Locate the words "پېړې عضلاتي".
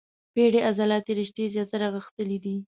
0.33-1.11